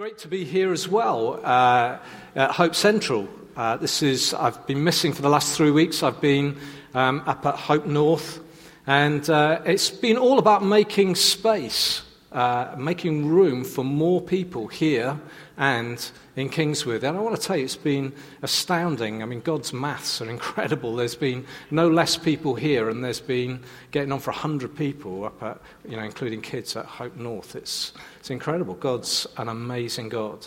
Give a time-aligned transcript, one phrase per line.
[0.00, 1.98] great to be here as well uh,
[2.34, 3.28] at Hope Central.
[3.54, 6.02] Uh, this is I've been missing for the last three weeks.
[6.02, 6.56] I've been
[6.94, 8.40] um, up at Hope North,
[8.86, 12.00] and uh, it's been all about making space,
[12.32, 15.18] uh, making room for more people here
[15.56, 17.02] and in Kingswood.
[17.02, 18.12] And I want to tell you, it's been
[18.42, 19.22] astounding.
[19.22, 20.94] I mean, God's maths are incredible.
[20.94, 25.42] There's been no less people here, and there's been getting on for 100 people up
[25.42, 27.56] at, you know, including kids at Hope North.
[27.56, 28.74] It's, it's incredible.
[28.74, 30.46] God's an amazing God.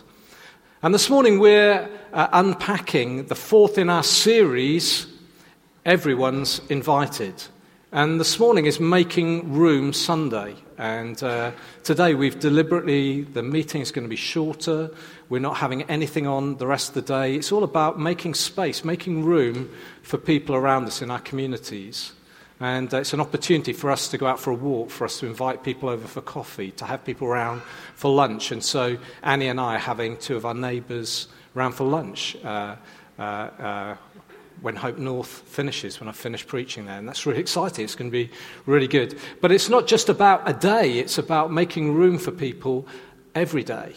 [0.82, 5.08] And this morning we're uh, unpacking the fourth in our series,
[5.86, 7.44] Everyone's Invited.
[7.92, 10.56] And this morning is Making Room Sunday.
[10.78, 11.52] And uh,
[11.84, 14.90] today we've deliberately, the meeting is going to be shorter.
[15.30, 17.36] We're not having anything on the rest of the day.
[17.36, 19.70] It's all about making space, making room
[20.02, 22.14] for people around us in our communities.
[22.60, 25.20] And uh, it's an opportunity for us to go out for a walk, for us
[25.20, 27.62] to invite people over for coffee, to have people around
[27.96, 28.52] for lunch.
[28.52, 32.38] And so Annie and I are having two of our neighbours around for lunch.
[32.44, 32.76] Uh,
[33.20, 33.96] uh, uh
[34.64, 36.98] when Hope North finishes, when I finish preaching there.
[36.98, 37.84] And that's really exciting.
[37.84, 38.32] It's going to be
[38.66, 39.20] really good.
[39.42, 42.88] But it's not just about a day, it's about making room for people
[43.36, 43.94] every day.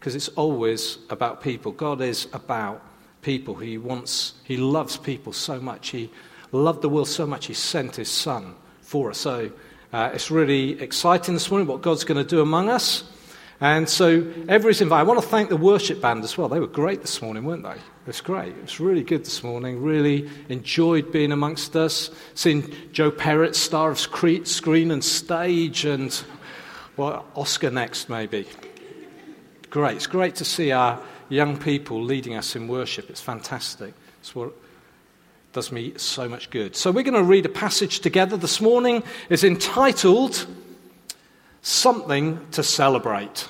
[0.00, 1.72] Because it's always about people.
[1.72, 2.82] God is about
[3.20, 3.54] people.
[3.54, 5.90] He wants, He loves people so much.
[5.90, 6.10] He
[6.52, 9.18] loved the world so much, He sent His Son for us.
[9.18, 9.52] So
[9.92, 13.04] uh, it's really exciting this morning what God's going to do among us.
[13.62, 14.08] And so
[14.48, 15.02] everybody's invited.
[15.02, 16.48] I want to thank the worship band as well.
[16.48, 17.70] They were great this morning, weren't they?
[17.70, 18.48] It was great.
[18.48, 19.80] It was really good this morning.
[19.80, 22.10] Really enjoyed being amongst us.
[22.34, 26.24] Seeing Joe Perrett, star of screen and stage, and
[26.96, 28.48] well, Oscar next, maybe.
[29.70, 29.94] Great.
[29.94, 33.10] It's great to see our young people leading us in worship.
[33.10, 33.94] It's fantastic.
[34.18, 34.52] It's what
[35.52, 36.74] does me so much good.
[36.74, 39.04] So we're going to read a passage together this morning.
[39.30, 40.48] It's entitled
[41.62, 43.48] Something to Celebrate.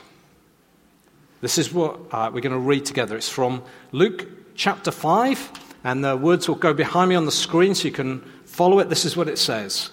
[1.42, 3.16] This is what uh, we're going to read together.
[3.16, 5.50] It's from Luke chapter 5,
[5.82, 8.88] and the words will go behind me on the screen so you can follow it.
[8.88, 9.90] This is what it says.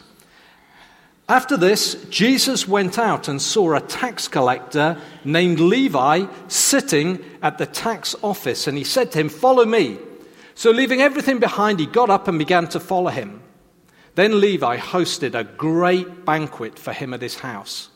[1.28, 7.66] After this, Jesus went out and saw a tax collector named Levi sitting at the
[7.66, 9.98] tax office, and he said to him, Follow me.
[10.54, 13.42] So, leaving everything behind, he got up and began to follow him.
[14.14, 17.90] Then Levi hosted a great banquet for him at his house.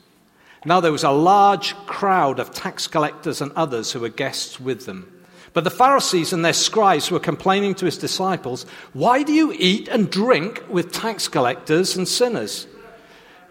[0.65, 4.85] Now there was a large crowd of tax collectors and others who were guests with
[4.85, 5.09] them.
[5.53, 9.87] But the Pharisees and their scribes were complaining to his disciples, Why do you eat
[9.87, 12.67] and drink with tax collectors and sinners?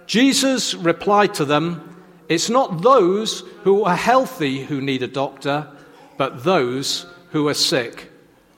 [0.06, 5.68] Jesus replied to them, It's not those who are healthy who need a doctor,
[6.16, 8.10] but those who are sick.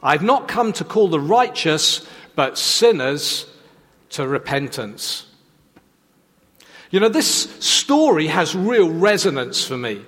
[0.02, 3.46] I've not come to call the righteous, but sinners
[4.10, 5.26] to repentance.
[6.94, 10.00] You know, this story has real resonance for me.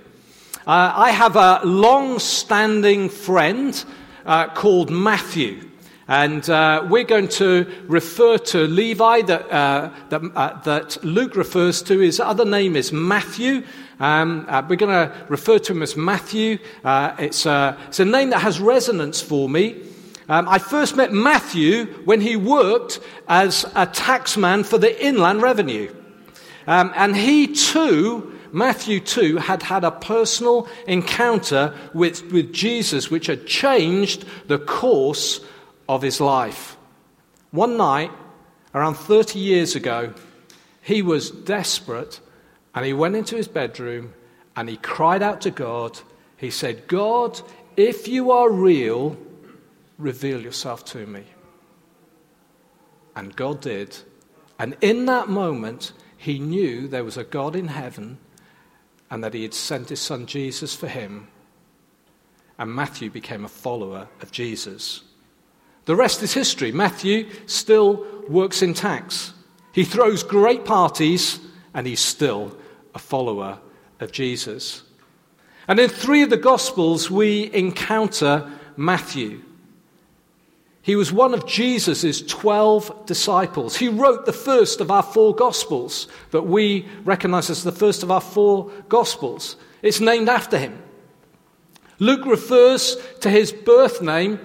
[0.64, 3.84] Uh, I have a long standing friend
[4.24, 5.68] uh, called Matthew.
[6.06, 11.82] And uh, we're going to refer to Levi that, uh, that, uh, that, Luke refers
[11.82, 11.98] to.
[11.98, 13.64] His other name is Matthew.
[13.98, 16.58] Um, uh, we're going to refer to him as Matthew.
[16.84, 19.82] it's, a, it's a name that has resonance for me.
[20.28, 25.92] Um, I first met Matthew when he worked as a taxman for the Inland Revenue.
[26.66, 33.26] Um, and he too Matthew 2 had had a personal encounter with, with Jesus which
[33.26, 35.40] had changed the course
[35.88, 36.76] of his life.
[37.50, 38.10] One night,
[38.74, 40.14] around 30 years ago,
[40.80, 42.20] he was desperate
[42.74, 44.14] and he went into his bedroom
[44.56, 45.98] and he cried out to God.
[46.38, 47.38] He said, God,
[47.76, 49.18] if you are real,
[49.98, 51.24] reveal yourself to me.
[53.14, 53.96] And God did.
[54.58, 55.92] And in that moment,
[56.26, 58.18] he knew there was a God in heaven
[59.08, 61.28] and that he had sent his son Jesus for him.
[62.58, 65.04] And Matthew became a follower of Jesus.
[65.84, 66.72] The rest is history.
[66.72, 69.34] Matthew still works in tax.
[69.70, 71.38] He throws great parties,
[71.72, 72.58] and he's still
[72.92, 73.60] a follower
[74.00, 74.82] of Jesus.
[75.68, 79.42] And in three of the Gospels, we encounter Matthew.
[80.86, 83.74] He was one of Jesus' 12 disciples.
[83.74, 88.12] He wrote the first of our four Gospels that we recognize as the first of
[88.12, 89.56] our four Gospels.
[89.82, 90.80] It's named after him.
[91.98, 94.38] Luke refers to his birth name,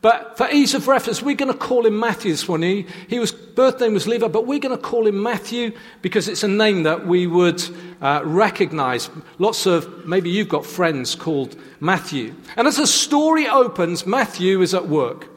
[0.00, 2.86] but for ease of reference, we're going to call him Matthew this morning.
[3.06, 6.42] He, was, birth name was Levi, but we're going to call him Matthew because it's
[6.42, 7.62] a name that we would
[8.00, 9.10] uh, recognize.
[9.38, 12.34] Lots of, maybe you've got friends called Matthew.
[12.56, 15.28] And as the story opens, Matthew is at work.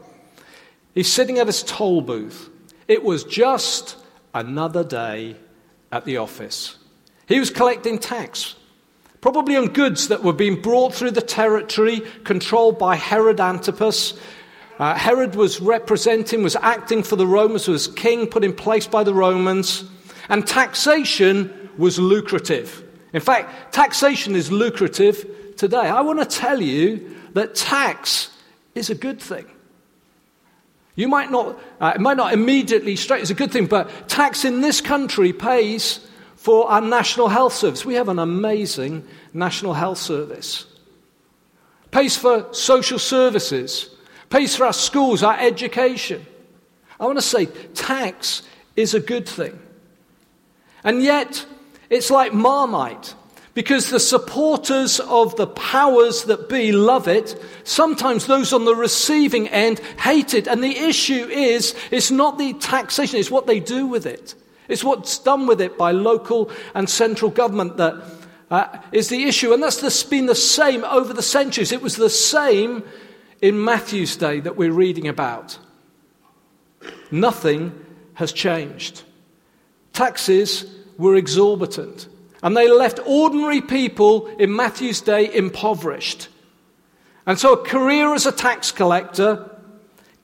[0.96, 2.48] He's sitting at his toll booth.
[2.88, 3.96] It was just
[4.32, 5.36] another day
[5.92, 6.78] at the office.
[7.28, 8.54] He was collecting tax.
[9.20, 14.14] probably on goods that were being brought through the territory controlled by Herod Antipas.
[14.78, 19.02] Uh, Herod was representing, was acting for the Romans, was king put in place by
[19.04, 19.84] the Romans,
[20.28, 22.84] and taxation was lucrative.
[23.12, 25.26] In fact, taxation is lucrative
[25.56, 25.76] today.
[25.76, 28.30] I want to tell you that tax
[28.74, 29.46] is a good thing.
[30.96, 34.44] You might not, uh, it might not immediately strike as a good thing, but tax
[34.44, 36.00] in this country pays
[36.36, 37.84] for our national health service.
[37.84, 40.64] We have an amazing national health service.
[41.90, 43.90] Pays for social services,
[44.30, 46.24] pays for our schools, our education.
[46.98, 48.42] I want to say tax
[48.74, 49.58] is a good thing.
[50.82, 51.44] And yet,
[51.90, 53.14] it's like Marmite.
[53.56, 57.42] Because the supporters of the powers that be love it.
[57.64, 60.46] Sometimes those on the receiving end hate it.
[60.46, 64.34] And the issue is, it's not the taxation, it's what they do with it.
[64.68, 67.94] It's what's done with it by local and central government that
[68.50, 69.54] uh, is the issue.
[69.54, 71.72] And that's been the same over the centuries.
[71.72, 72.84] It was the same
[73.40, 75.58] in Matthew's day that we're reading about.
[77.10, 77.72] Nothing
[78.12, 79.02] has changed.
[79.94, 80.66] Taxes
[80.98, 82.08] were exorbitant.
[82.42, 86.28] And they left ordinary people in Matthew's day impoverished.
[87.26, 89.50] And so a career as a tax collector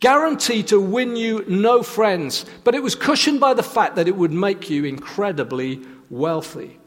[0.01, 4.17] guaranteed to win you no friends, but it was cushioned by the fact that it
[4.17, 5.81] would make you incredibly
[6.11, 6.79] wealthy.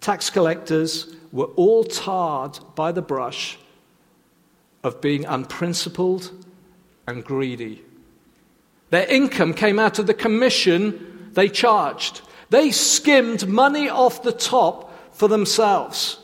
[0.00, 3.58] Tax collectors were all tarred by the brush
[4.82, 6.30] of being unprincipled
[7.06, 7.82] and greedy.
[8.90, 12.22] Their income came out of the commission they charged.
[12.50, 16.18] They skimmed money off the top for themselves.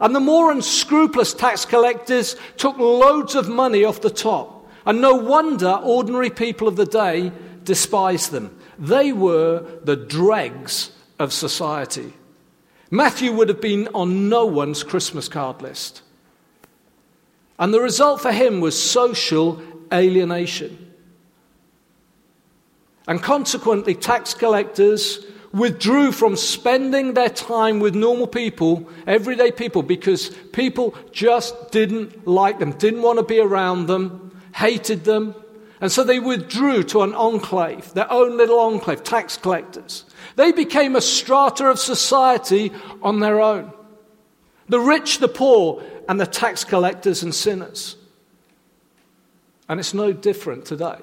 [0.00, 4.68] And the more unscrupulous tax collectors took loads of money off the top.
[4.84, 7.32] And no wonder ordinary people of the day
[7.62, 8.58] despised them.
[8.78, 12.12] They were the dregs of society.
[12.90, 16.02] Matthew would have been on no one's Christmas card list.
[17.58, 19.62] And the result for him was social
[19.92, 20.92] alienation.
[23.06, 25.24] And consequently, tax collectors
[25.54, 32.58] withdrew from spending their time with normal people, everyday people, because people just didn't like
[32.58, 35.34] them, didn't want to be around them, hated them.
[35.80, 40.04] And so they withdrew to an enclave, their own little enclave, tax collectors.
[40.34, 43.72] They became a strata of society on their own.
[44.68, 47.96] The rich, the poor, and the tax collectors and sinners.
[49.68, 50.98] And it's no different today.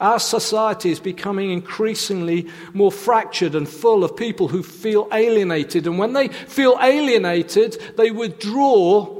[0.00, 5.86] Our society is becoming increasingly more fractured and full of people who feel alienated.
[5.86, 9.16] And when they feel alienated, they withdraw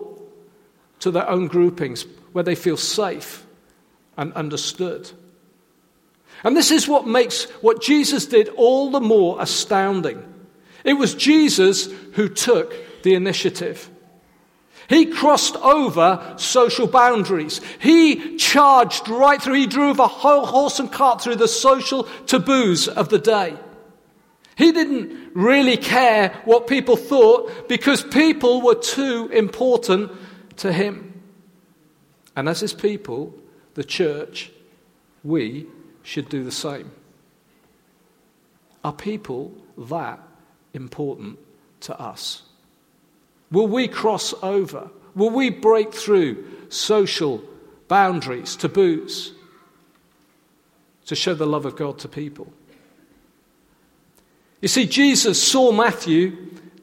[1.00, 3.44] to their own groupings where they feel safe
[4.16, 5.10] and understood.
[6.44, 10.22] And this is what makes what Jesus did all the more astounding.
[10.84, 13.90] It was Jesus who took the initiative.
[14.88, 17.61] He crossed over social boundaries.
[17.79, 22.88] He charged right through, he drove a whole horse and cart through the social taboos
[22.88, 23.56] of the day.
[24.56, 30.11] He didn't really care what people thought because people were too important
[30.56, 31.23] to him.
[32.34, 33.34] And as his people,
[33.75, 34.50] the church,
[35.23, 35.67] we
[36.02, 36.91] should do the same.
[38.82, 40.19] Are people that
[40.73, 41.38] important
[41.81, 42.43] to us?
[43.50, 44.90] Will we cross over?
[45.14, 47.43] Will we break through social
[47.88, 49.32] boundaries, taboos,
[51.06, 52.52] to show the love of God to people?
[54.60, 56.36] You see, Jesus saw Matthew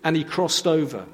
[0.03, 1.05] and he crossed over.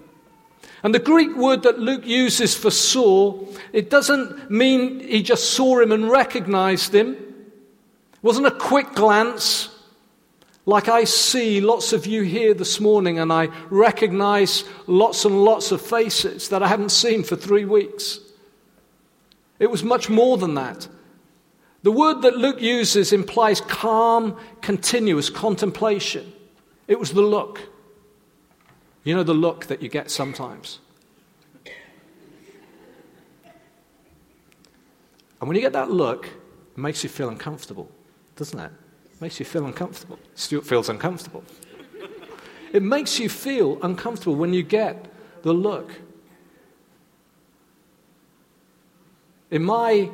[0.83, 3.39] And the Greek word that Luke uses for saw,
[3.71, 7.13] it doesn't mean he just saw him and recognized him.
[7.13, 9.69] It wasn't a quick glance.
[10.71, 15.73] Like I see lots of you here this morning, and I recognize lots and lots
[15.73, 18.21] of faces that I haven't seen for three weeks.
[19.59, 20.87] It was much more than that.
[21.83, 26.31] The word that Luke uses implies calm, continuous contemplation.
[26.87, 27.67] It was the look.
[29.03, 30.79] You know, the look that you get sometimes.
[35.41, 37.91] And when you get that look, it makes you feel uncomfortable,
[38.37, 38.71] doesn't it?
[39.21, 40.17] Makes you feel uncomfortable.
[40.33, 41.43] Stuart feels uncomfortable.
[42.73, 45.05] it makes you feel uncomfortable when you get
[45.43, 45.93] the look.
[49.51, 50.09] In my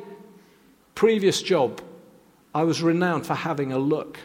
[0.94, 1.80] previous job,
[2.54, 4.18] I was renowned for having a look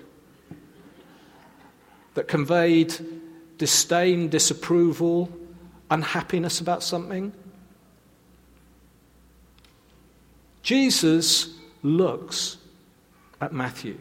[2.15, 2.93] that conveyed
[3.57, 5.29] disdain, disapproval,
[5.89, 7.31] unhappiness about something.
[10.61, 12.57] Jesus looks
[13.39, 13.97] at Matthew.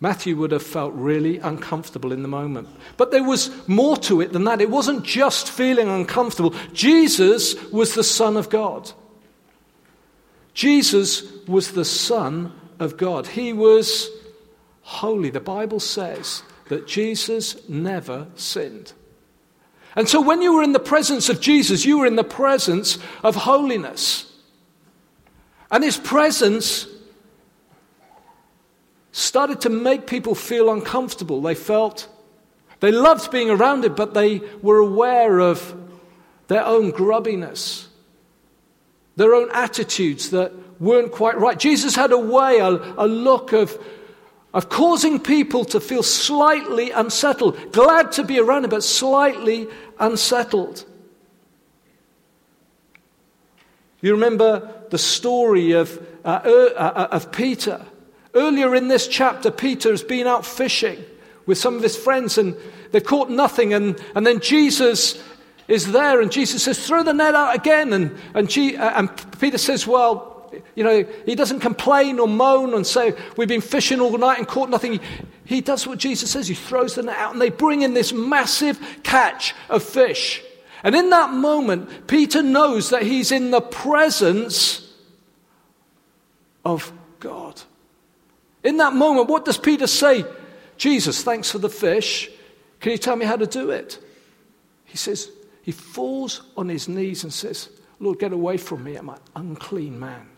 [0.00, 2.68] Matthew would have felt really uncomfortable in the moment.
[2.96, 4.60] But there was more to it than that.
[4.60, 6.54] It wasn't just feeling uncomfortable.
[6.72, 8.92] Jesus was the Son of God.
[10.54, 13.26] Jesus was the Son of God.
[13.26, 14.08] He was
[14.82, 15.30] holy.
[15.30, 18.92] The Bible says that Jesus never sinned.
[19.96, 22.98] And so when you were in the presence of Jesus, you were in the presence
[23.24, 24.32] of holiness.
[25.72, 26.86] And his presence
[29.12, 31.40] started to make people feel uncomfortable.
[31.40, 32.08] They felt,
[32.80, 35.74] they loved being around it, but they were aware of
[36.48, 37.88] their own grubbiness,
[39.16, 41.58] their own attitudes that weren't quite right.
[41.58, 43.76] Jesus had a way, a, a look of,
[44.54, 49.66] of causing people to feel slightly unsettled, glad to be around him, but slightly
[49.98, 50.84] unsettled.
[54.00, 57.84] You remember the story of, uh, uh, uh, of Peter.
[58.38, 61.04] Earlier in this chapter, Peter has been out fishing
[61.44, 62.54] with some of his friends and
[62.92, 63.74] they've caught nothing.
[63.74, 65.20] And, and then Jesus
[65.66, 67.92] is there and Jesus says, Throw the net out again.
[67.92, 72.74] And, and, G, uh, and Peter says, Well, you know, he doesn't complain or moan
[72.74, 75.00] and say, We've been fishing all night and caught nothing.
[75.44, 76.46] He does what Jesus says.
[76.46, 80.44] He throws the net out and they bring in this massive catch of fish.
[80.84, 84.94] And in that moment, Peter knows that he's in the presence
[86.64, 87.60] of God.
[88.68, 90.26] In that moment, what does Peter say?
[90.76, 92.28] Jesus, thanks for the fish.
[92.80, 93.98] Can you tell me how to do it?
[94.84, 95.30] He says,
[95.62, 99.98] he falls on his knees and says, Lord, get away from me, I'm an unclean
[99.98, 100.28] man.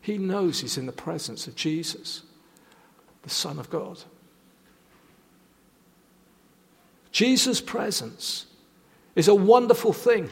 [0.00, 2.22] He knows he's in the presence of Jesus,
[3.22, 4.02] the Son of God.
[7.12, 8.46] Jesus' presence
[9.14, 10.30] is a wonderful thing.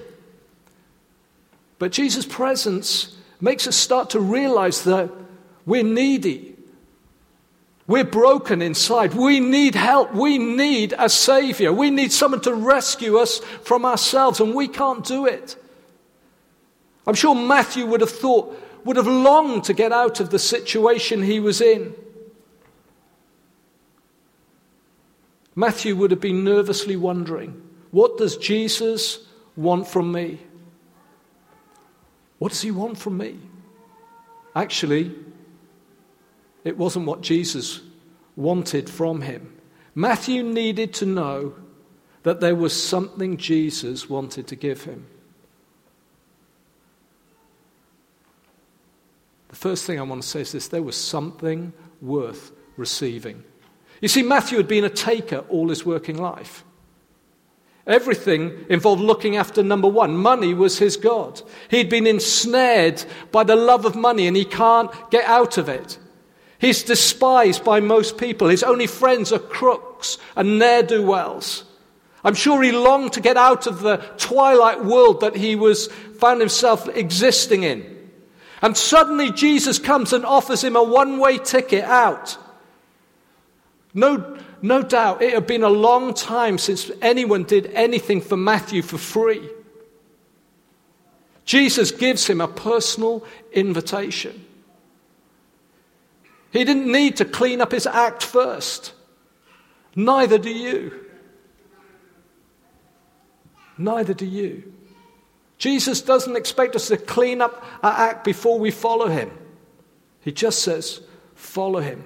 [1.79, 5.13] But Jesus' presence makes us start to realize that
[5.65, 6.54] we're needy.
[7.87, 9.13] We're broken inside.
[9.15, 10.15] We need help.
[10.15, 11.73] We need a Savior.
[11.73, 15.57] We need someone to rescue us from ourselves, and we can't do it.
[17.07, 21.23] I'm sure Matthew would have thought, would have longed to get out of the situation
[21.23, 21.95] he was in.
[25.55, 29.21] Matthew would have been nervously wondering, what does Jesus
[29.57, 30.41] want from me?
[32.39, 33.39] What does he want from me?
[34.57, 35.15] Actually,
[36.65, 37.81] it wasn't what Jesus
[38.37, 39.53] wanted from him.
[39.95, 41.55] Matthew needed to know
[42.25, 45.07] that there was something Jesus wanted to give him.
[49.49, 53.45] The first thing I want to say is this there was something worth receiving.
[54.01, 56.65] You see, Matthew had been a taker all his working life.
[57.87, 60.17] Everything involved looking after number one.
[60.17, 61.41] Money was his God.
[61.69, 65.99] He'd been ensnared by the love of money and he can't get out of it.
[66.65, 68.49] He's despised by most people.
[68.49, 71.63] His only friends are crooks and ne'er do wells.
[72.25, 76.41] I'm sure he longed to get out of the twilight world that he was found
[76.41, 78.09] himself existing in.
[78.63, 82.39] And suddenly Jesus comes and offers him a one way ticket out.
[83.93, 88.81] No, no doubt it had been a long time since anyone did anything for Matthew
[88.81, 89.51] for free.
[91.45, 94.47] Jesus gives him a personal invitation.
[96.55, 98.93] He didn't need to clean up his act first.
[99.97, 101.05] Neither do you.
[103.77, 104.73] Neither do you.
[105.59, 109.33] Jesus doesn't expect us to clean up our act before we follow him.
[110.21, 111.01] He just says,
[111.35, 112.05] follow him.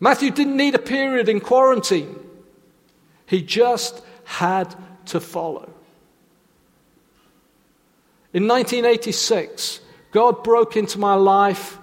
[0.00, 2.18] Matthew didn't need a period in quarantine,
[3.26, 4.74] he just had
[5.06, 5.70] to follow.
[8.32, 9.80] In 1986,
[10.12, 11.76] God broke into my life.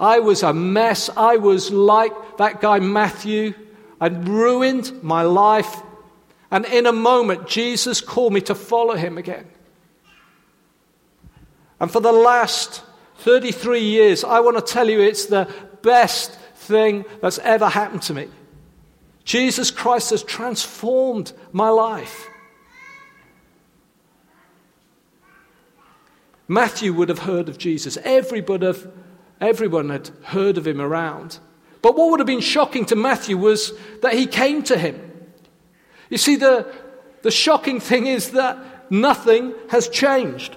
[0.00, 1.10] I was a mess.
[1.14, 3.52] I was like that guy Matthew.
[4.00, 5.82] I'd ruined my life.
[6.50, 9.46] And in a moment, Jesus called me to follow him again.
[11.78, 12.82] And for the last
[13.18, 15.52] 33 years, I want to tell you it's the
[15.82, 18.28] best thing that's ever happened to me.
[19.24, 22.26] Jesus Christ has transformed my life.
[26.48, 27.96] Matthew would have heard of Jesus.
[28.02, 28.74] Everybody,
[29.40, 31.38] everyone had heard of him around.
[31.82, 35.00] But what would have been shocking to Matthew was that he came to him.
[36.10, 36.66] You see, the,
[37.22, 40.56] the shocking thing is that nothing has changed.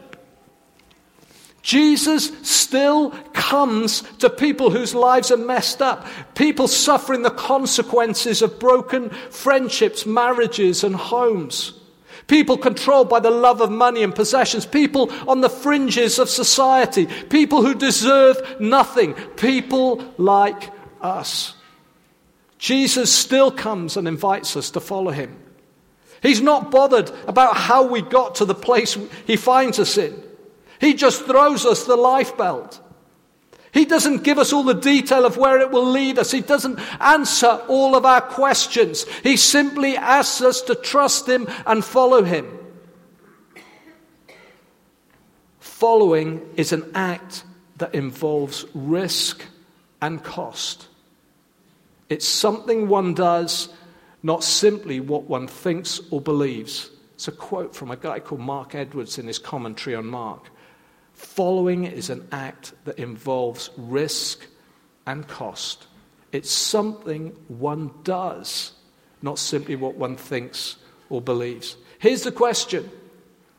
[1.61, 8.59] Jesus still comes to people whose lives are messed up, people suffering the consequences of
[8.59, 11.79] broken friendships, marriages, and homes.
[12.27, 14.65] People controlled by the love of money and possessions.
[14.65, 17.05] People on the fringes of society.
[17.29, 19.13] People who deserve nothing.
[19.35, 21.55] People like us.
[22.57, 25.37] Jesus still comes and invites us to follow him.
[26.21, 30.23] He's not bothered about how we got to the place he finds us in.
[30.79, 32.79] He just throws us the life belt.
[33.73, 36.29] He doesn't give us all the detail of where it will lead us.
[36.29, 39.05] He doesn't answer all of our questions.
[39.23, 42.59] He simply asks us to trust Him and follow Him.
[45.59, 47.45] Following is an act
[47.77, 49.43] that involves risk
[50.01, 50.87] and cost.
[52.09, 53.69] It's something one does,
[54.21, 56.91] not simply what one thinks or believes.
[57.15, 60.49] It's a quote from a guy called Mark Edwards in his commentary on Mark.
[61.23, 64.45] Following is an act that involves risk
[65.07, 65.87] and cost.
[66.31, 68.73] It's something one does,
[69.21, 70.75] not simply what one thinks
[71.09, 71.77] or believes.
[71.97, 72.91] Here's the question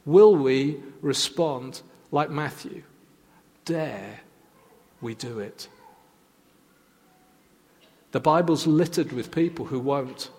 [0.04, 1.80] Will we respond
[2.10, 2.82] like Matthew?
[3.64, 4.20] Dare
[5.00, 5.66] we do it?
[8.12, 10.30] The Bible's littered with people who won't,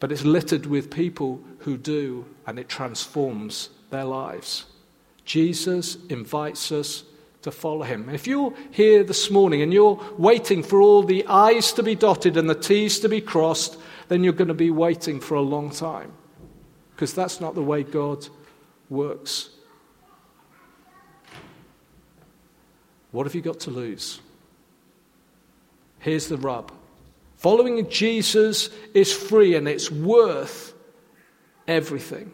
[0.00, 4.64] but it's littered with people who do, and it transforms their lives.
[5.24, 7.04] Jesus invites us
[7.42, 8.08] to follow him.
[8.08, 12.36] If you're here this morning and you're waiting for all the I's to be dotted
[12.36, 13.78] and the T's to be crossed,
[14.08, 16.12] then you're going to be waiting for a long time
[16.94, 18.26] because that's not the way God
[18.88, 19.50] works.
[23.10, 24.20] What have you got to lose?
[25.98, 26.72] Here's the rub
[27.36, 30.72] following Jesus is free and it's worth
[31.68, 32.32] everything.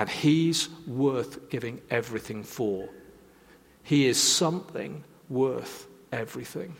[0.00, 2.88] And he's worth giving everything for.
[3.82, 6.74] He is something worth everything.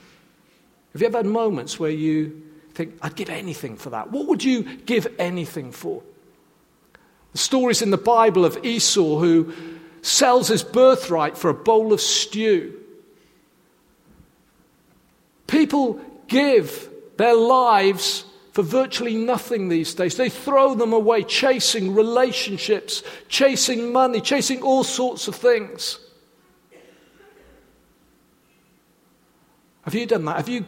[0.94, 4.10] Have you ever had moments where you think, I'd give anything for that?
[4.10, 6.02] What would you give anything for?
[7.32, 9.52] The stories in the Bible of Esau who
[10.00, 12.80] sells his birthright for a bowl of stew.
[15.46, 20.16] People give their lives for virtually nothing these days.
[20.16, 25.98] They throw them away, chasing relationships, chasing money, chasing all sorts of things.
[29.82, 30.36] Have you done that?
[30.36, 30.66] Have you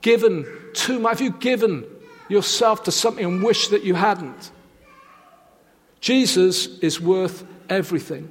[0.00, 1.18] given too much?
[1.18, 1.84] Have you given
[2.28, 4.50] yourself to something and wish that you hadn't?
[6.00, 8.28] Jesus is worth everything.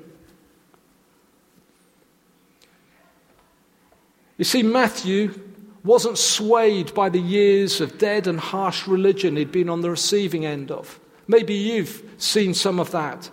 [4.38, 5.40] You see, Matthew
[5.84, 10.46] wasn't swayed by the years of dead and harsh religion he'd been on the receiving
[10.46, 11.00] end of.
[11.28, 13.30] Maybe you've seen some of that.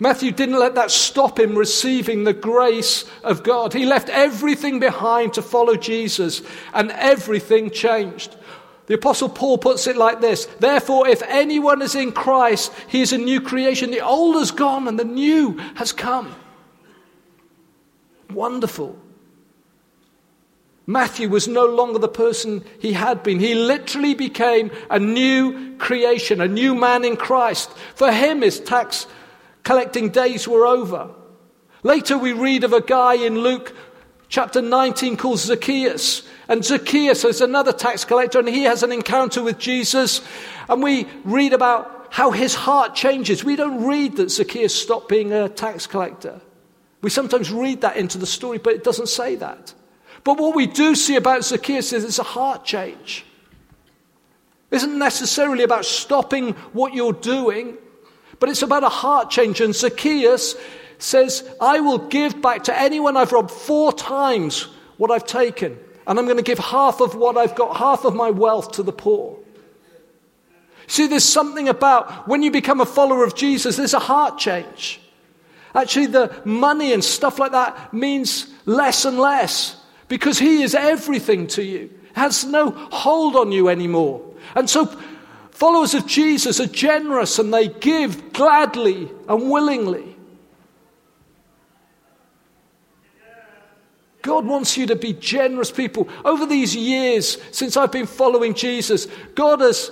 [0.00, 3.72] Matthew didn't let that stop him receiving the grace of God.
[3.72, 8.36] He left everything behind to follow Jesus, and everything changed.
[8.86, 13.12] The Apostle Paul puts it like this Therefore, if anyone is in Christ, he is
[13.12, 13.90] a new creation.
[13.90, 16.34] The old has gone, and the new has come.
[18.30, 18.96] Wonderful.
[20.88, 23.40] Matthew was no longer the person he had been.
[23.40, 27.70] He literally became a new creation, a new man in Christ.
[27.94, 29.06] For him, his tax
[29.64, 31.10] collecting days were over.
[31.82, 33.76] Later, we read of a guy in Luke
[34.30, 36.26] chapter 19 called Zacchaeus.
[36.48, 40.22] And Zacchaeus is another tax collector, and he has an encounter with Jesus.
[40.70, 43.44] And we read about how his heart changes.
[43.44, 46.40] We don't read that Zacchaeus stopped being a tax collector.
[47.02, 49.74] We sometimes read that into the story, but it doesn't say that.
[50.28, 53.24] But what we do see about Zacchaeus is it's a heart change.
[54.70, 57.78] It isn't necessarily about stopping what you're doing,
[58.38, 59.62] but it's about a heart change.
[59.62, 60.54] And Zacchaeus
[60.98, 64.64] says, I will give back to anyone I've robbed four times
[64.98, 65.78] what I've taken.
[66.06, 68.82] And I'm going to give half of what I've got, half of my wealth to
[68.82, 69.38] the poor.
[70.88, 75.00] See, there's something about when you become a follower of Jesus, there's a heart change.
[75.74, 79.78] Actually, the money and stuff like that means less and less
[80.08, 84.22] because He is everything to you, has no hold on you anymore.
[84.54, 84.86] And so,
[85.50, 90.16] followers of Jesus are generous and they give gladly and willingly.
[94.22, 96.08] God wants you to be generous people.
[96.24, 99.90] Over these years, since I've been following Jesus, God has,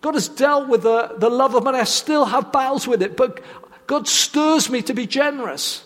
[0.00, 1.78] God has dealt with the, the love of money.
[1.78, 3.40] I still have battles with it, but
[3.86, 5.84] God stirs me to be generous.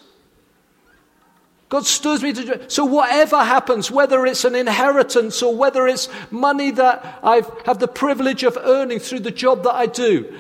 [1.69, 2.71] God stirs me to.
[2.71, 7.89] So, whatever happens, whether it's an inheritance or whether it's money that I have the
[7.89, 10.33] privilege of earning through the job that I do,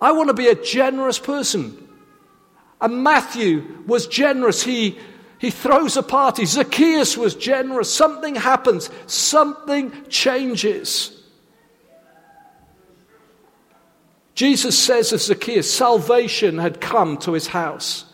[0.00, 1.80] I want to be a generous person.
[2.80, 4.62] And Matthew was generous.
[4.62, 4.98] He,
[5.38, 6.46] he throws a party.
[6.46, 7.92] Zacchaeus was generous.
[7.92, 11.22] Something happens, something changes.
[14.34, 18.06] Jesus says of Zacchaeus, salvation had come to his house.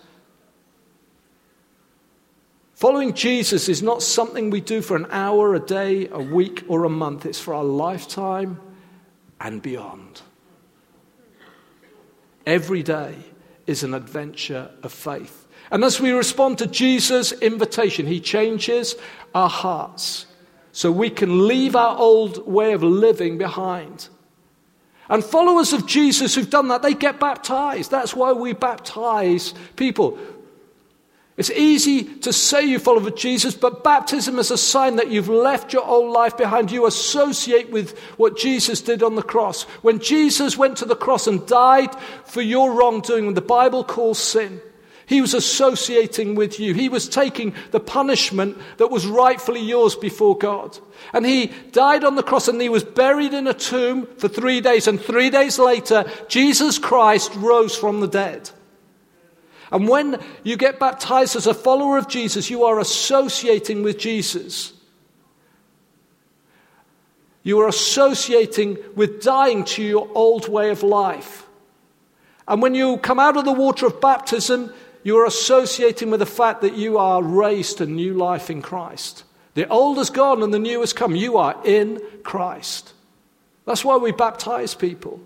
[2.81, 6.85] Following Jesus is not something we do for an hour, a day, a week, or
[6.85, 7.27] a month.
[7.27, 8.59] It's for our lifetime
[9.39, 10.23] and beyond.
[12.47, 13.17] Every day
[13.67, 15.47] is an adventure of faith.
[15.71, 18.97] And as we respond to Jesus' invitation, he changes
[19.35, 20.25] our hearts
[20.73, 24.09] so we can leave our old way of living behind.
[25.11, 27.91] And followers of Jesus who've done that, they get baptized.
[27.91, 30.19] That's why we baptize people.
[31.37, 35.73] It's easy to say you follow Jesus, but baptism is a sign that you've left
[35.73, 36.71] your old life behind.
[36.71, 39.63] You associate with what Jesus did on the cross.
[39.83, 44.19] When Jesus went to the cross and died for your wrongdoing, when the Bible calls
[44.19, 44.61] sin,
[45.11, 46.73] he was associating with you.
[46.73, 50.79] He was taking the punishment that was rightfully yours before God.
[51.13, 54.61] And he died on the cross and he was buried in a tomb for three
[54.61, 54.87] days.
[54.87, 58.51] And three days later, Jesus Christ rose from the dead.
[59.73, 64.73] And when you get baptized as a follower of Jesus, you are associating with Jesus.
[67.43, 71.47] You are associating with dying to your old way of life.
[72.49, 76.27] And when you come out of the water of baptism, you are associating with the
[76.27, 79.25] fact that you are raised to new life in Christ.
[79.55, 81.15] The old has gone and the new has come.
[81.15, 82.93] You are in Christ.
[83.67, 85.21] That's why we baptize people.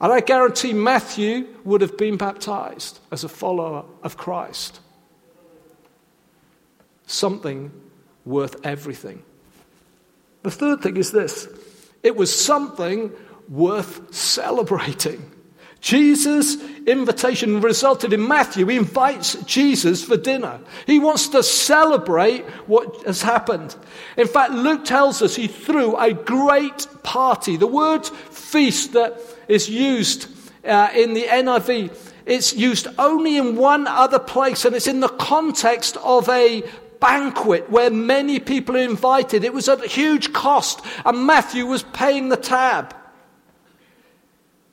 [0.00, 4.80] And I guarantee Matthew would have been baptized as a follower of Christ.
[7.06, 7.72] Something
[8.24, 9.22] worth everything.
[10.42, 11.48] The third thing is this
[12.02, 13.12] it was something
[13.48, 15.32] worth celebrating.
[15.80, 16.56] Jesus'
[16.86, 18.66] invitation resulted in Matthew.
[18.66, 20.58] He invites Jesus for dinner.
[20.86, 23.76] He wants to celebrate what has happened.
[24.16, 27.56] In fact, Luke tells us he threw a great party.
[27.56, 30.28] The word feast that is used
[30.64, 35.08] uh, in the NIV, it's used only in one other place, and it's in the
[35.08, 36.62] context of a
[37.00, 39.44] banquet where many people are invited.
[39.44, 42.94] It was at a huge cost, and Matthew was paying the tab.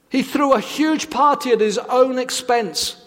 [0.10, 3.02] He threw a huge party at his own expense.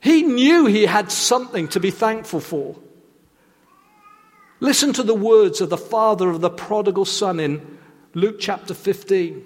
[0.00, 2.76] He knew he had something to be thankful for.
[4.58, 7.71] Listen to the words of the father of the prodigal son in
[8.14, 9.44] Luke chapter 15.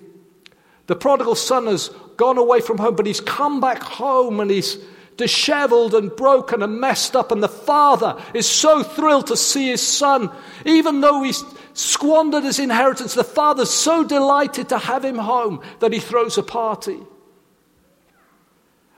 [0.87, 4.79] The prodigal son has gone away from home, but he's come back home and he's
[5.16, 7.33] disheveled and broken and messed up.
[7.33, 10.31] And the father is so thrilled to see his son,
[10.64, 13.14] even though he's squandered his inheritance.
[13.14, 16.98] The father's so delighted to have him home that he throws a party.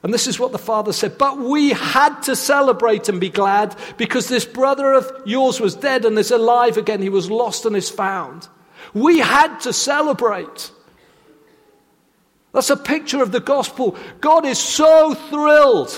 [0.02, 1.18] And this is what the father said.
[1.18, 6.04] But we had to celebrate and be glad because this brother of yours was dead
[6.04, 7.02] and is alive again.
[7.02, 8.48] He was lost and is found.
[8.94, 10.70] We had to celebrate.
[12.52, 13.96] That's a picture of the gospel.
[14.20, 15.92] God is so thrilled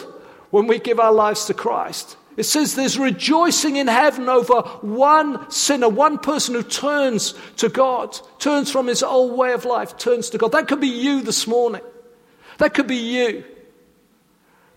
[0.50, 2.16] when we give our lives to Christ.
[2.36, 8.18] It says there's rejoicing in heaven over one sinner, one person who turns to God,
[8.38, 10.52] turns from his old way of life, turns to God.
[10.52, 11.82] That could be you this morning.
[12.58, 13.44] That could be you.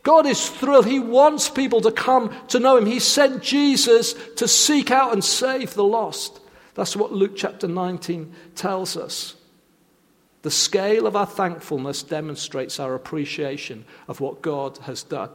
[0.04, 0.86] God is thrilled.
[0.86, 2.86] He wants people to come to know Him.
[2.86, 6.40] He sent Jesus to seek out and save the lost.
[6.76, 9.36] That's what Luke chapter 19 tells us.
[10.42, 15.30] The scale of our thankfulness demonstrates our appreciation of what God has done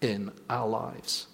[0.00, 1.26] in our lives.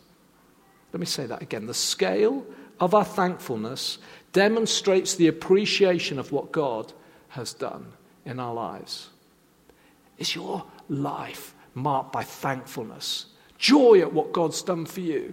[0.92, 1.66] Let me say that again.
[1.66, 2.44] The scale
[2.80, 3.98] of our thankfulness
[4.32, 6.92] demonstrates the appreciation of what God
[7.28, 7.92] has done
[8.24, 9.10] in our lives.
[10.18, 15.32] Is your life marked by thankfulness, joy at what God's done for you,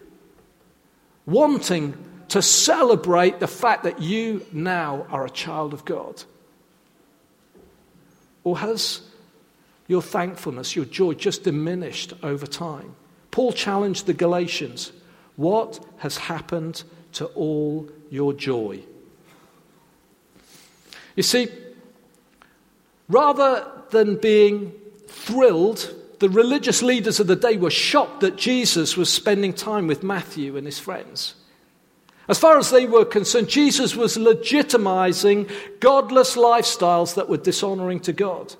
[1.25, 1.97] wanting
[2.29, 6.23] to celebrate the fact that you now are a child of God?
[8.43, 9.01] Or has
[9.87, 12.95] your thankfulness, your joy just diminished over time?
[13.31, 14.91] Paul challenged the Galatians
[15.35, 18.81] what has happened to all your joy?
[21.15, 21.47] You see,
[23.07, 24.73] rather than being
[25.07, 30.03] thrilled, the religious leaders of the day were shocked that Jesus was spending time with
[30.03, 31.35] Matthew and his friends.
[32.29, 38.13] As far as they were concerned, Jesus was legitimizing godless lifestyles that were dishonoring to
[38.13, 38.55] God.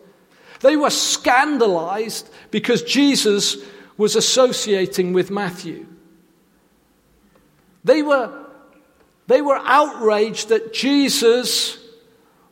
[0.61, 3.57] They were scandalized because Jesus
[3.95, 5.85] was associating with Matthew.
[7.83, 8.47] They were,
[9.27, 11.77] they were outraged that Jesus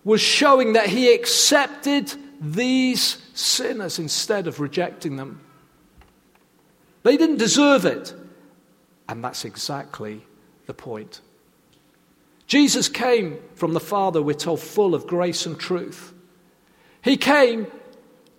[0.04, 5.42] was showing that he accepted these sinners instead of rejecting them.
[7.02, 8.14] They didn't deserve it.
[9.10, 10.27] And that's exactly
[10.68, 11.22] the point.
[12.46, 16.14] Jesus came from the Father, we're told, full of grace and truth.
[17.02, 17.68] He came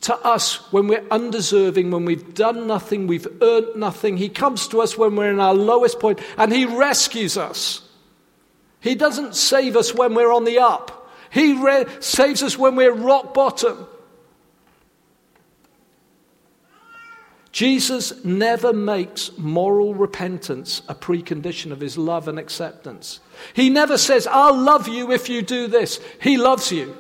[0.03, 4.17] to us when we're undeserving, when we've done nothing, we've earned nothing.
[4.17, 7.83] He comes to us when we're in our lowest point and He rescues us.
[8.81, 12.95] He doesn't save us when we're on the up, He re- saves us when we're
[12.95, 13.87] rock bottom.
[17.59, 23.18] Jesus never makes moral repentance a precondition of his love and acceptance.
[23.53, 25.99] He never says, I'll love you if you do this.
[26.23, 26.97] He loves you.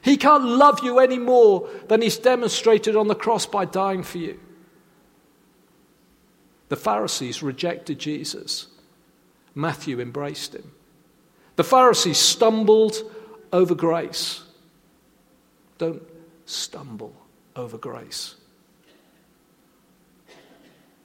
[0.00, 4.18] He can't love you any more than he's demonstrated on the cross by dying for
[4.18, 4.38] you.
[6.68, 8.68] The Pharisees rejected Jesus.
[9.56, 10.70] Matthew embraced him.
[11.56, 12.96] The Pharisees stumbled
[13.52, 14.44] over grace.
[15.78, 16.04] Don't
[16.46, 17.16] stumble
[17.56, 18.36] over grace.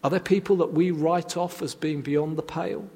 [0.06, 2.88] Are there people that we write off as being beyond the pale?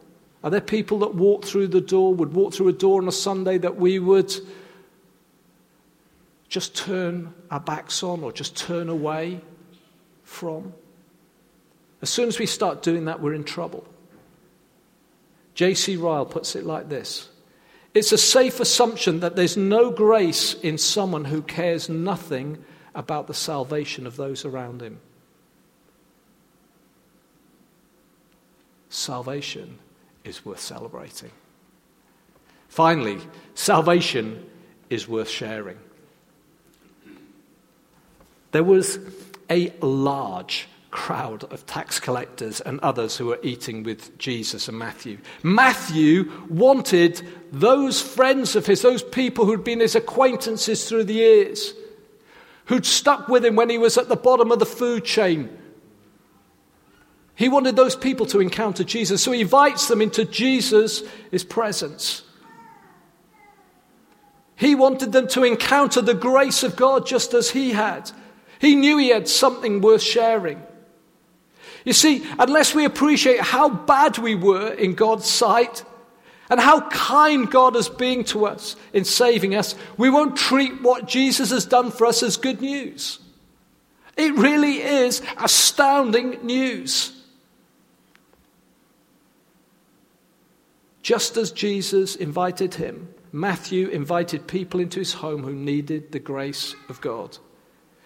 [0.44, 3.12] Are there people that walk through the door, would walk through a door on a
[3.12, 4.32] Sunday that we would
[6.50, 9.42] just turn our backs on or just turn away
[10.24, 10.72] from?
[12.04, 13.88] As soon as we start doing that, we're in trouble.
[15.56, 15.96] J.C.
[15.96, 17.28] Ryle puts it like this
[17.96, 23.34] It's a safe assumption that there's no grace in someone who cares nothing about the
[23.34, 25.00] salvation of those around him.
[28.90, 29.80] Salvation
[30.24, 31.32] is worth celebrating.
[32.68, 33.20] Finally,
[33.56, 34.46] salvation
[34.90, 35.78] is worth sharing.
[38.52, 39.00] There was
[39.50, 45.20] a large crowd of tax collectors and others who were eating with Jesus and Matthew.
[45.44, 47.22] Matthew wanted
[47.52, 51.74] those friends of his, those people who'd been his acquaintances through the years,
[52.66, 55.56] who'd stuck with him when he was at the bottom of the food chain,
[57.40, 61.02] he wanted those people to encounter Jesus, so he invites them into Jesus'
[61.48, 62.24] presence.
[64.58, 68.12] He wanted them to encounter the grace of God just as he had.
[68.60, 70.62] He knew he had something worth sharing.
[71.86, 75.86] You see, unless we appreciate how bad we were in God's sight
[76.50, 81.08] and how kind God has been to us in saving us, we won't treat what
[81.08, 83.20] Jesus has done for us as good news.
[84.18, 87.16] It really is astounding news.
[91.02, 96.76] Just as Jesus invited him, Matthew invited people into his home who needed the grace
[96.90, 97.38] of God.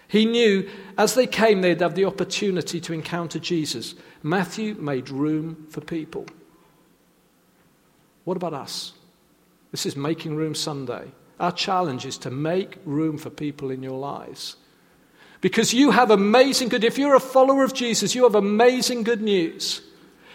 [0.06, 3.94] He knew as they came, they'd have the opportunity to encounter Jesus.
[4.22, 6.26] Matthew made room for people.
[8.24, 8.92] What about us?
[9.70, 11.10] This is Making Room Sunday.
[11.40, 14.56] Our challenge is to make room for people in your lives.
[15.40, 19.20] Because you have amazing good, if you're a follower of Jesus, you have amazing good
[19.20, 19.82] news.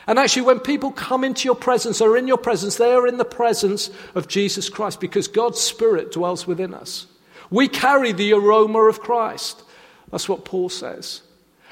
[0.10, 3.18] And actually, when people come into your presence or in your presence, they are in
[3.18, 7.06] the presence of Jesus Christ because God's Spirit dwells within us.
[7.52, 9.62] We carry the aroma of Christ.
[10.10, 11.22] That's what Paul says.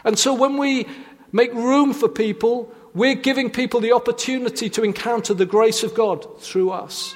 [0.04, 0.86] And so when we
[1.32, 6.39] make room for people, we're giving people the opportunity to encounter the grace of God
[6.39, 7.15] through us.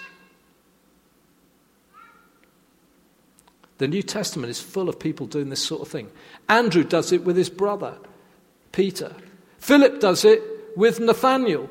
[3.77, 6.09] The New Testament is full of people doing this sort of thing.
[6.49, 7.95] Andrew does it with his brother,
[8.71, 9.13] Peter.
[9.59, 10.41] Philip does it
[10.75, 11.69] with Nathaniel.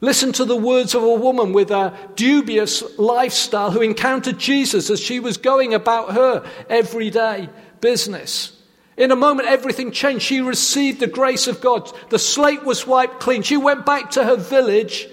[0.00, 5.00] Listen to the words of a woman with a dubious lifestyle who encountered Jesus as
[5.00, 7.48] she was going about her everyday
[7.80, 8.52] business.
[8.96, 10.24] In a moment, everything changed.
[10.24, 11.90] She received the grace of God.
[12.10, 13.42] The slate was wiped clean.
[13.42, 15.08] She went back to her village,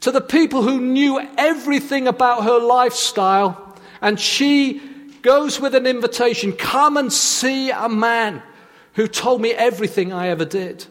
[0.00, 4.80] to the people who knew everything about her lifestyle, and she
[5.22, 8.42] goes with an invitation Come and see a man
[8.94, 10.86] who told me everything I ever did.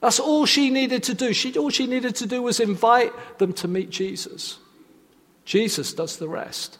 [0.00, 1.32] That's all she needed to do.
[1.32, 4.58] She, all she needed to do was invite them to meet Jesus.
[5.44, 6.78] Jesus does the rest.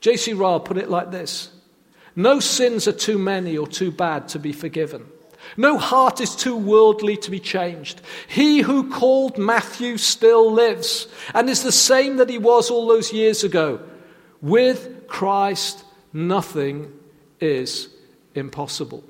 [0.00, 0.32] J.C.
[0.32, 1.50] Ryle put it like this
[2.16, 5.06] No sins are too many or too bad to be forgiven.
[5.56, 8.00] No heart is too worldly to be changed.
[8.28, 13.12] He who called Matthew still lives and is the same that he was all those
[13.12, 13.80] years ago.
[14.40, 16.92] With Christ, nothing
[17.40, 17.88] is
[18.34, 19.04] impossible.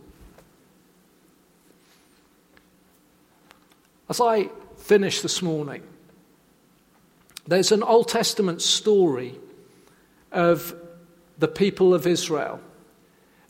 [4.08, 5.82] As I finish this morning,
[7.46, 9.34] there's an Old Testament story
[10.30, 10.74] of
[11.38, 12.60] the people of Israel.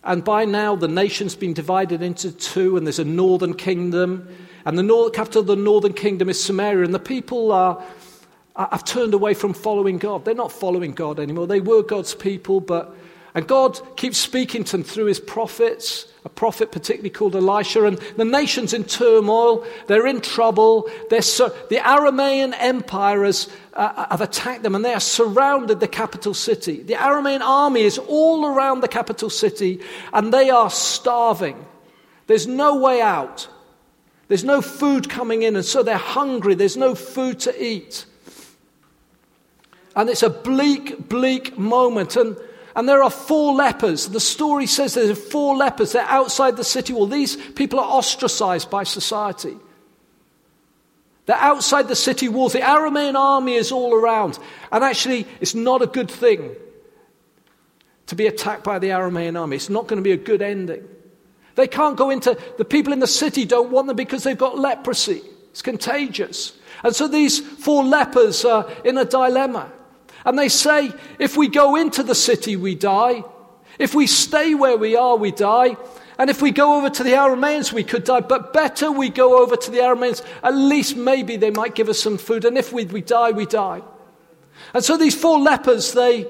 [0.05, 4.29] And by now, the nation's been divided into two, and there's a northern kingdom.
[4.65, 6.85] And the north, capital of the northern kingdom is Samaria.
[6.85, 7.83] And the people are,
[8.57, 10.25] have turned away from following God.
[10.25, 11.47] They're not following God anymore.
[11.47, 12.97] They were God's people, but
[13.35, 17.85] And God keeps speaking to them through his prophets, a prophet particularly called Elisha.
[17.85, 19.65] And the nation's in turmoil.
[19.87, 20.91] They're in trouble.
[21.09, 25.89] They're so, the Aramaean Empire has, uh, have attacked them and they have surrounded the
[25.89, 26.83] capital city.
[26.83, 29.81] The Aramaean army is all around the capital city
[30.13, 31.65] and they are starving.
[32.27, 33.49] There's no way out.
[34.29, 36.55] There's no food coming in, and so they're hungry.
[36.55, 38.07] There's no food to eat.
[39.95, 42.17] And it's a bleak, bleak moment.
[42.17, 42.39] And
[42.75, 44.09] and there are four lepers.
[44.09, 45.93] The story says there are four lepers.
[45.93, 47.07] They're outside the city wall.
[47.07, 49.57] These people are ostracized by society.
[51.27, 52.55] They're outside the city walls.
[52.55, 54.39] The Aramean army is all around.
[54.71, 56.57] And actually, it's not a good thing
[58.07, 59.57] to be attacked by the Aramean army.
[59.57, 60.89] It's not going to be a good ending.
[61.55, 64.59] They can't go into, the people in the city don't want them because they've got
[64.59, 65.23] leprosy.
[65.51, 66.55] It's contagious.
[66.83, 69.71] And so these four lepers are in a dilemma.
[70.25, 73.25] And they say, if we go into the city, we die.
[73.79, 75.77] If we stay where we are, we die.
[76.19, 78.21] And if we go over to the Arameans, we could die.
[78.21, 80.25] But better we go over to the Arameans.
[80.43, 82.45] At least maybe they might give us some food.
[82.45, 83.83] And if we, we die, we die.
[84.75, 86.29] And so these four lepers, they,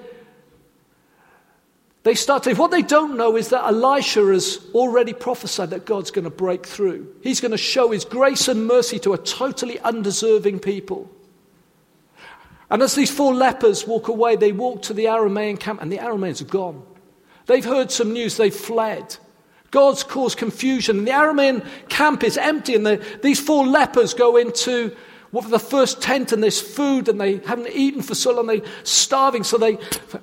[2.05, 2.55] they start to.
[2.55, 6.64] What they don't know is that Elisha has already prophesied that God's going to break
[6.64, 7.14] through.
[7.22, 11.11] He's going to show his grace and mercy to a totally undeserving people.
[12.72, 15.98] And as these four lepers walk away, they walk to the Aramaean camp, and the
[15.98, 16.82] Arameans are gone.
[17.44, 19.18] They've heard some news, they've fled.
[19.70, 24.38] God's caused confusion, and the Aramean camp is empty, and the, these four lepers go
[24.38, 24.96] into
[25.32, 28.62] what the first tent, and there's food, and they haven't eaten for so long, they're
[28.85, 29.78] starving, so they,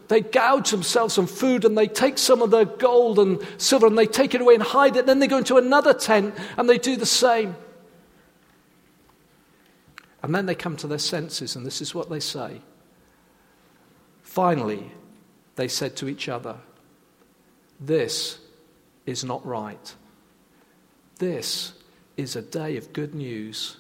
[0.08, 3.96] they gouge themselves some food, and they take some of the gold and silver, and
[3.96, 5.06] they take it away and hide it.
[5.06, 7.56] Then they go into another tent, and they do the same.
[10.22, 12.62] And then they come to their senses, and this is what they say.
[14.22, 14.92] Finally,
[15.56, 16.58] they said to each other,
[17.80, 18.40] This
[19.06, 19.96] is not right.
[21.18, 21.74] This
[22.18, 23.78] is a day of good news,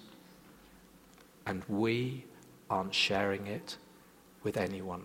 [1.46, 2.26] and we
[2.70, 3.78] aren't sharing it
[4.44, 5.04] with anyone.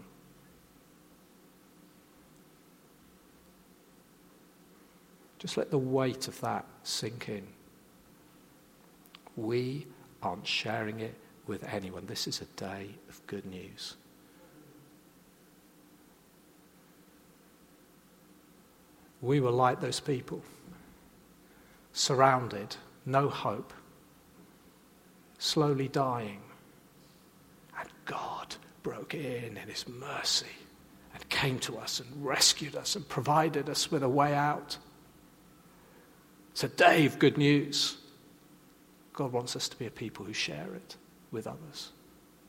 [5.38, 7.47] Just let the weight of that sink in.
[9.37, 9.87] We
[10.23, 11.14] aren't sharing it
[11.47, 12.07] with anyone.
[12.07, 13.97] This is a day of good news.
[19.21, 20.43] We were like those people,
[21.93, 22.77] surrounded,
[23.07, 23.73] no hope,
[25.39, 26.41] slowly dying.
[27.79, 30.47] And God broke in in His mercy
[31.15, 34.77] and came to us and rescued us and provided us with a way out.
[36.53, 37.97] It's a day of good news.
[39.15, 40.97] God wants us to be a people who share it
[41.35, 41.94] with others.